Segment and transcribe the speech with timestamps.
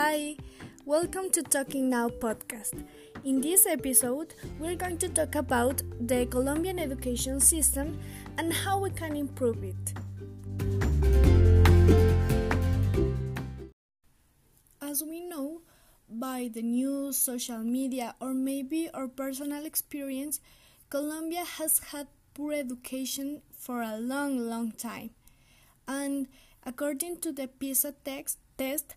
[0.00, 0.36] Hi,
[0.86, 2.84] welcome to Talking Now podcast.
[3.24, 7.98] In this episode, we're going to talk about the Colombian education system
[8.38, 9.92] and how we can improve it.
[14.80, 15.62] As we know,
[16.08, 20.38] by the news, social media, or maybe our personal experience,
[20.90, 25.10] Colombia has had poor education for a long, long time.
[25.88, 26.28] And
[26.64, 28.94] according to the PISA text, test,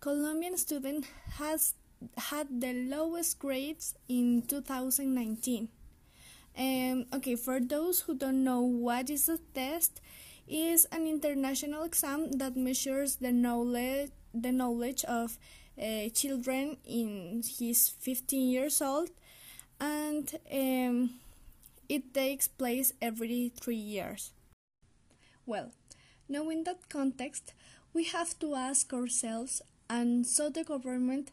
[0.00, 1.06] Colombian student
[1.38, 1.74] has
[2.16, 5.68] had the lowest grades in 2019.
[6.56, 10.00] Um, okay, for those who don't know what is a test,
[10.46, 15.38] is an international exam that measures the knowledge the knowledge of
[15.80, 19.10] uh, children in his 15 years old
[19.80, 21.10] and um,
[21.88, 24.32] it takes place every three years.
[25.46, 25.72] Well,
[26.28, 27.54] knowing that context,
[27.94, 31.30] we have to ask ourselves and so the government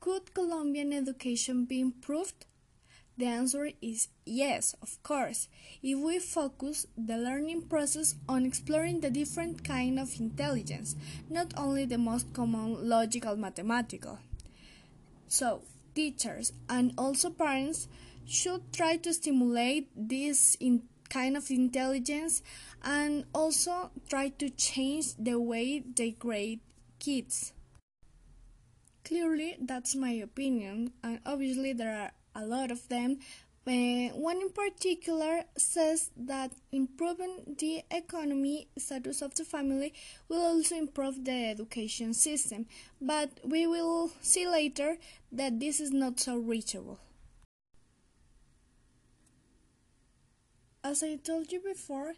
[0.00, 2.46] could Colombian education be improved?
[3.18, 5.48] The answer is yes, of course,
[5.82, 10.96] if we focus the learning process on exploring the different kind of intelligence,
[11.30, 14.18] not only the most common logical mathematical.
[15.28, 15.62] So,
[15.94, 17.88] teachers and also parents
[18.26, 22.42] should try to stimulate this in kind of intelligence
[22.82, 26.60] and also try to change the way they grade
[26.98, 27.52] kids.
[29.06, 33.20] Clearly, that's my opinion, and obviously, there are a lot of them.
[33.64, 39.94] Uh, one in particular says that improving the economy status of the family
[40.28, 42.66] will also improve the education system,
[43.00, 44.96] but we will see later
[45.30, 46.98] that this is not so reachable.
[50.82, 52.14] As I told you before,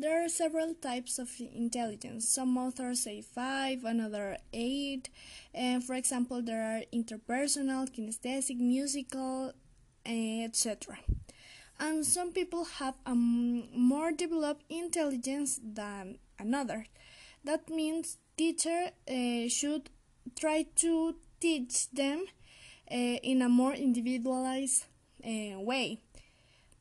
[0.00, 2.28] there are several types of intelligence.
[2.28, 5.10] Some authors say five, another eight.
[5.54, 9.52] And for example, there are interpersonal, kinesthetic, musical,
[10.04, 10.98] etc.
[11.78, 16.86] And some people have a more developed intelligence than another.
[17.44, 19.90] That means teacher uh, should
[20.38, 22.24] try to teach them
[22.90, 24.84] uh, in a more individualized
[25.24, 26.00] uh, way.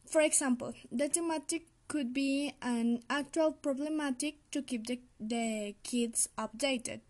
[0.06, 7.02] For example, the thematic could be an actual problematic to keep the, the kids updated.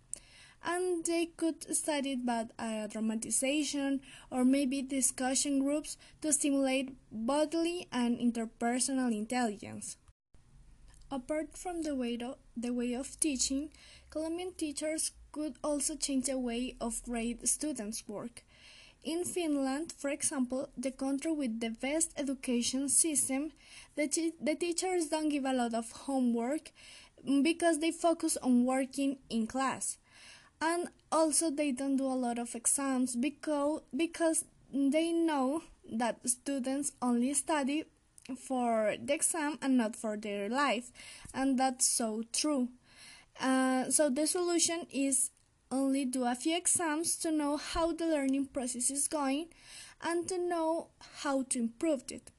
[0.65, 2.47] And they could study about
[2.89, 4.01] dramatization
[4.31, 9.97] or maybe discussion groups to stimulate bodily and interpersonal intelligence.
[11.11, 13.69] Apart from the way, to, the way of teaching,
[14.09, 18.43] Colombian teachers could also change the way of grade students' work.
[19.03, 23.51] In Finland, for example, the country with the best education system,
[23.95, 26.71] the, the teachers don't give a lot of homework
[27.41, 29.97] because they focus on working in class.
[30.61, 34.43] And also they don't do a lot of exams because because
[34.73, 37.85] they know that students only study
[38.37, 40.91] for the exam and not for their life.
[41.33, 42.69] And that's so true.
[43.39, 45.31] Uh, so the solution is
[45.71, 49.47] only do a few exams to know how the learning process is going
[50.01, 50.87] and to know
[51.23, 52.31] how to improve it.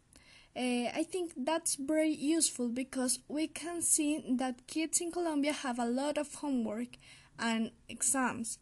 [0.56, 5.78] Uh, I think that's very useful because we can see that kids in Colombia have
[5.78, 6.96] a lot of homework
[7.38, 8.58] and exams,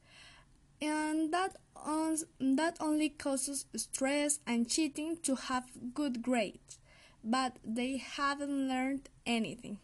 [0.83, 5.65] and that on, that only causes stress and cheating to have
[5.95, 6.79] good grades,
[7.25, 9.79] but they haven't learned anything.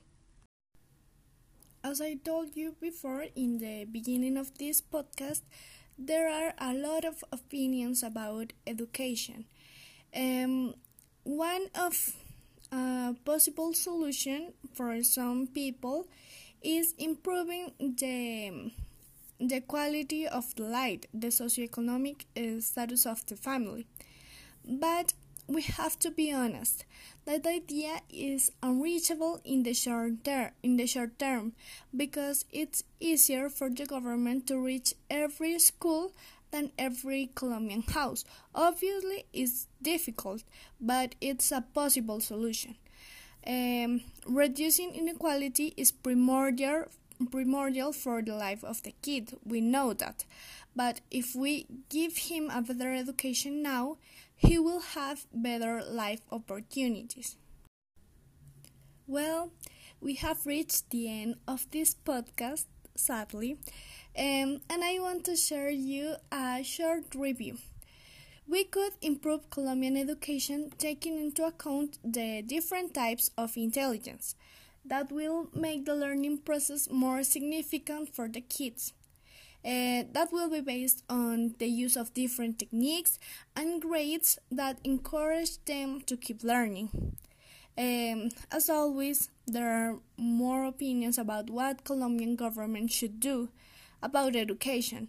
[1.85, 5.43] As I told you before in the beginning of this podcast,
[5.99, 9.45] there are a lot of opinions about education.
[10.17, 10.75] Um,
[11.25, 12.17] one of
[12.73, 16.09] uh, possible solution for some people
[16.63, 18.73] is improving the
[19.41, 23.87] the quality of the light, the socioeconomic uh, status of the family.
[24.65, 25.13] But
[25.47, 26.85] we have to be honest.
[27.27, 31.53] That idea is unreachable in the short term in the short term
[31.95, 36.13] because it's easier for the government to reach every school
[36.51, 38.25] than every Colombian house.
[38.55, 40.45] Obviously it's difficult,
[40.81, 42.77] but it's a possible solution.
[43.47, 46.87] Um, reducing inequality is primordial
[47.31, 49.37] primordial for the life of the kid.
[49.45, 50.25] We know that.
[50.77, 53.99] But if we give him a better education now,
[54.37, 57.37] he will have better life opportunities.
[59.07, 59.51] Well,
[60.01, 63.59] we have reached the end of this podcast, sadly,
[64.17, 67.59] um, and I want to share you a short review.
[68.47, 74.35] We could improve Colombian education taking into account the different types of intelligence
[74.85, 78.93] that will make the learning process more significant for the kids.
[79.65, 83.19] Uh, that will be based on the use of different techniques
[83.57, 87.17] and grades that encourage them to keep learning.
[87.79, 93.49] Um, as always, there are more opinions about what Colombian government should do
[94.03, 95.09] about education.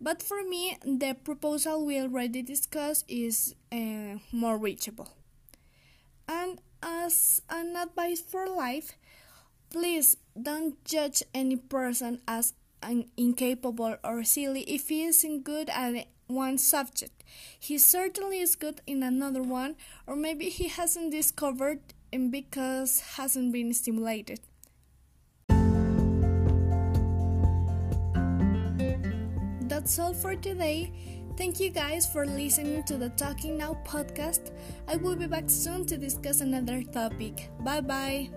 [0.00, 5.12] But for me, the proposal we already discussed is uh, more reachable.
[6.28, 8.98] And as an advice for life,
[9.70, 12.54] please don't judge any person as
[13.16, 17.22] incapable or silly if he isn't good at one subject.
[17.58, 19.76] He certainly is good in another one,
[20.06, 21.80] or maybe he hasn't discovered
[22.12, 24.40] and because hasn't been stimulated.
[29.68, 30.92] That's all for today.
[31.36, 34.52] Thank you guys for listening to the Talking Now podcast.
[34.86, 37.48] I will be back soon to discuss another topic.
[37.64, 38.28] Bye bye.